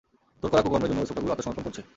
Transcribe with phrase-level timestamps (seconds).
[0.41, 1.81] তোর করা কুকর্মের জন্য ওই ছোকড়াগুলো আত্মসমর্পণ করছে।